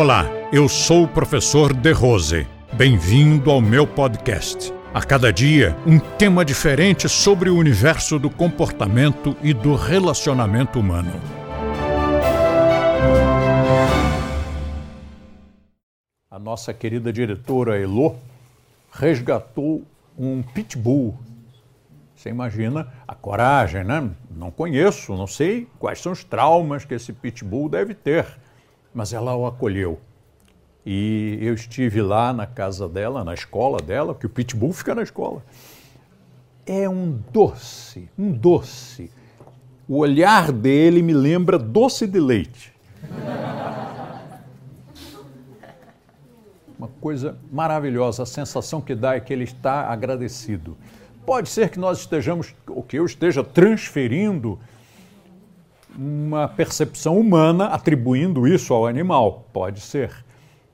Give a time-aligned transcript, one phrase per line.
[0.00, 2.46] Olá, eu sou o professor De Rose.
[2.72, 4.72] Bem-vindo ao meu podcast.
[4.94, 11.10] A cada dia, um tema diferente sobre o universo do comportamento e do relacionamento humano.
[16.30, 18.14] A nossa querida diretora Elo
[18.92, 19.82] resgatou
[20.16, 21.18] um pitbull.
[22.14, 24.08] Você imagina a coragem, né?
[24.30, 28.38] Não conheço, não sei quais são os traumas que esse pitbull deve ter,
[28.94, 29.98] mas ela o acolheu.
[30.84, 35.02] E eu estive lá na casa dela, na escola dela, porque o pitbull fica na
[35.02, 35.42] escola.
[36.64, 39.10] É um doce, um doce.
[39.88, 42.72] O olhar dele me lembra doce de leite.
[46.78, 50.76] Uma coisa maravilhosa, a sensação que dá é que ele está agradecido.
[51.26, 54.58] Pode ser que nós estejamos, ou que eu esteja transferindo
[55.98, 59.46] uma percepção humana atribuindo isso ao animal.
[59.52, 60.24] Pode ser.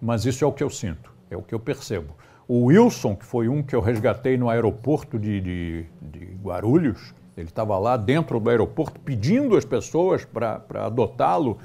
[0.00, 2.14] Mas isso é o que eu sinto, é o que eu percebo.
[2.48, 7.48] O Wilson, que foi um que eu resgatei no aeroporto de, de, de Guarulhos, ele
[7.48, 11.58] estava lá dentro do aeroporto pedindo às pessoas para adotá-lo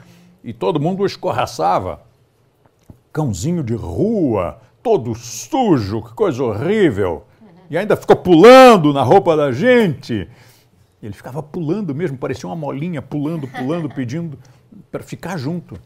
[0.43, 2.01] e todo mundo o escorraçava
[3.11, 7.23] cãozinho de rua, todo sujo, que coisa horrível.
[7.69, 10.27] E ainda ficou pulando na roupa da gente.
[11.07, 14.37] Ele ficava pulando mesmo, parecia uma molinha, pulando, pulando, pedindo
[14.91, 15.79] para ficar junto.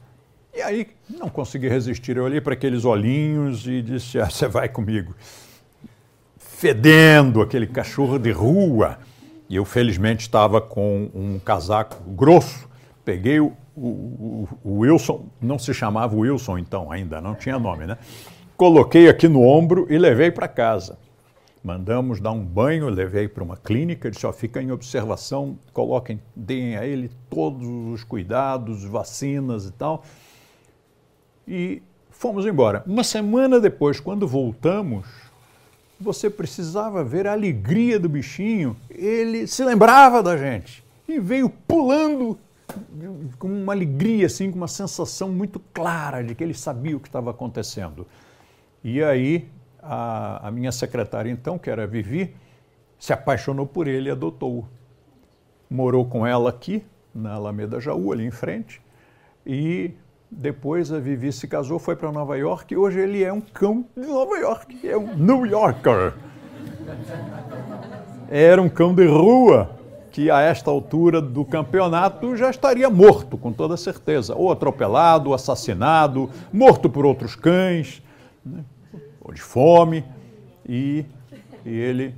[0.54, 2.18] E aí não consegui resistir.
[2.18, 5.16] Eu olhei para aqueles olhinhos e disse: ah, Você vai comigo.
[6.38, 8.98] Fedendo aquele cachorro de rua.
[9.48, 12.70] E eu, felizmente, estava com um casaco grosso.
[13.04, 17.98] Peguei o, o, o, Wilson, não se chamava Wilson então ainda, não tinha nome, né?
[18.56, 20.98] Coloquei aqui no ombro e levei para casa.
[21.64, 26.78] Mandamos dar um banho, levei para uma clínica, disse, ó, fica em observação, coloquem, deem
[26.78, 30.04] a ele todos os cuidados, vacinas e tal.
[31.46, 32.84] E fomos embora.
[32.88, 35.06] Uma semana depois, quando voltamos,
[36.00, 38.78] você precisava ver a alegria do bichinho.
[38.90, 42.40] Ele se lembrava da gente e veio pulando
[43.38, 47.08] com uma alegria, assim, com uma sensação muito clara de que ele sabia o que
[47.08, 48.08] estava acontecendo.
[48.84, 49.50] E aí
[49.82, 52.36] a, a minha secretária, então, que era Vivi,
[52.98, 54.68] se apaixonou por ele e adotou-o.
[55.70, 58.82] Morou com ela aqui, na Alameda Jaú, ali em frente,
[59.46, 59.92] e
[60.30, 63.86] depois a Vivi se casou, foi para Nova York e hoje ele é um cão
[63.96, 66.14] de Nova York, é um New Yorker.
[68.30, 69.72] Era um cão de rua,
[70.12, 75.36] que a esta altura do campeonato já estaria morto, com toda certeza, ou atropelado, ou
[75.36, 78.04] assassinado, morto por outros cães,
[78.46, 78.64] né?
[79.30, 80.04] Ou de fome,
[80.68, 81.06] e,
[81.64, 82.16] e ele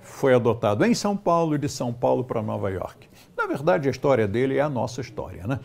[0.00, 3.08] foi adotado em São Paulo e de São Paulo para Nova York.
[3.36, 5.58] Na verdade, a história dele é a nossa história, né?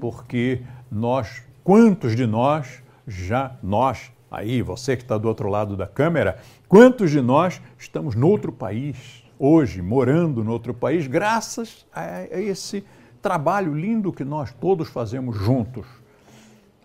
[0.00, 5.86] Porque nós, quantos de nós já, nós, aí, você que está do outro lado da
[5.86, 6.38] câmera,
[6.68, 12.84] quantos de nós estamos noutro país, hoje morando no outro país, graças a esse
[13.22, 15.86] trabalho lindo que nós todos fazemos juntos.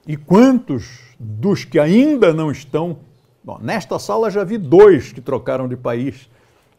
[0.07, 2.97] E quantos dos que ainda não estão.
[3.45, 6.27] Bom, nesta sala já vi dois que trocaram de país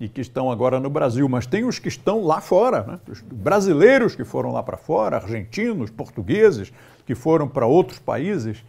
[0.01, 3.01] e que estão agora no Brasil, mas tem os que estão lá fora, né?
[3.09, 6.73] os brasileiros que foram lá para fora, argentinos, portugueses
[7.07, 8.65] que foram para outros países.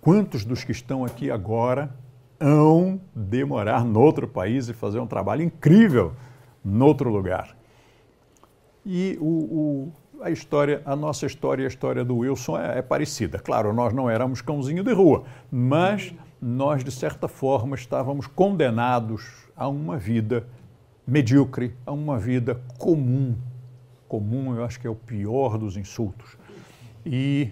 [0.00, 1.94] Quantos dos que estão aqui agora
[2.40, 6.14] hão de morar noutro país e fazer um trabalho incrível
[6.64, 7.54] noutro lugar.
[8.86, 12.82] E o, o, a história, a nossa história e a história do Wilson é, é,
[12.82, 13.38] parecida.
[13.38, 16.14] Claro, nós não éramos cãozinho de rua, mas
[16.46, 20.46] nós, de certa forma, estávamos condenados a uma vida
[21.06, 23.34] medíocre, a uma vida comum.
[24.06, 26.36] Comum, eu acho que é o pior dos insultos.
[27.06, 27.50] E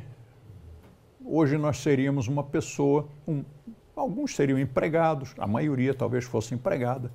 [1.24, 3.42] hoje nós seríamos uma pessoa, um,
[3.96, 7.10] alguns seriam empregados, a maioria talvez fosse empregada,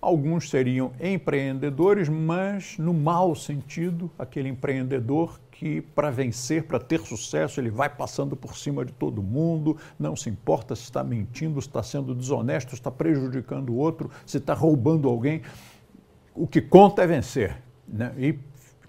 [0.00, 7.60] Alguns seriam empreendedores, mas no mau sentido, aquele empreendedor que, para vencer, para ter sucesso,
[7.60, 11.68] ele vai passando por cima de todo mundo, não se importa se está mentindo, se
[11.68, 15.42] está sendo desonesto, se está prejudicando o outro, se está roubando alguém.
[16.34, 17.56] O que conta é vencer.
[17.88, 18.12] Né?
[18.18, 18.38] E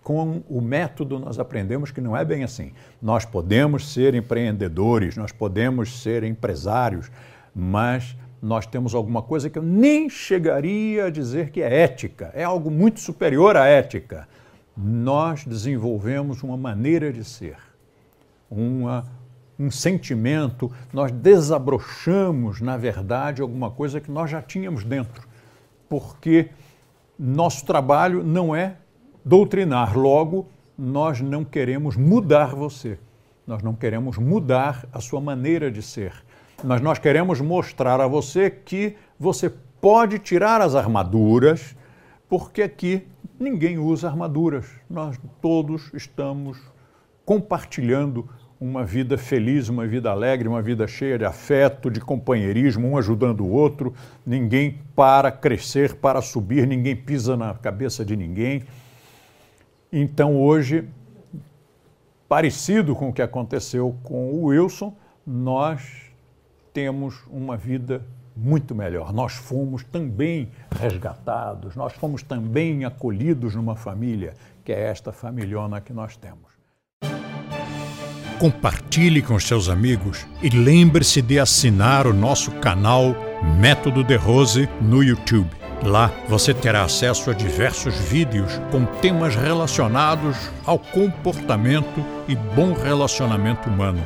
[0.04, 2.74] com o método nós aprendemos que não é bem assim.
[3.02, 7.10] Nós podemos ser empreendedores, nós podemos ser empresários,
[7.54, 12.44] mas nós temos alguma coisa que eu nem chegaria a dizer que é ética, é
[12.44, 14.28] algo muito superior à ética.
[14.76, 17.58] Nós desenvolvemos uma maneira de ser,
[18.50, 19.06] uma,
[19.58, 25.28] um sentimento, nós desabrochamos, na verdade, alguma coisa que nós já tínhamos dentro,
[25.90, 26.50] porque
[27.18, 28.76] nosso trabalho não é
[29.26, 30.48] doutrinar, logo,
[30.78, 33.00] nós não queremos mudar você.
[33.48, 36.14] Nós não queremos mudar a sua maneira de ser.
[36.64, 41.76] Mas nós queremos mostrar a você que você pode tirar as armaduras,
[42.28, 43.08] porque aqui
[43.40, 44.66] ninguém usa armaduras.
[44.90, 46.58] Nós todos estamos
[47.24, 48.28] compartilhando
[48.60, 53.42] uma vida feliz, uma vida alegre, uma vida cheia de afeto, de companheirismo, um ajudando
[53.42, 53.94] o outro.
[54.26, 58.64] Ninguém para crescer, para subir, ninguém pisa na cabeça de ninguém.
[59.94, 60.90] Então, hoje,
[62.28, 64.96] parecido com o que aconteceu com o Wilson,
[65.26, 66.07] nós
[66.78, 69.12] temos uma vida muito melhor.
[69.12, 75.92] Nós fomos também resgatados, nós fomos também acolhidos numa família, que é esta familhona que
[75.92, 76.52] nós temos.
[78.40, 83.16] Compartilhe com seus amigos e lembre-se de assinar o nosso canal
[83.60, 85.50] Método de Rose no YouTube.
[85.84, 93.68] Lá você terá acesso a diversos vídeos com temas relacionados ao comportamento e bom relacionamento
[93.68, 94.04] humano.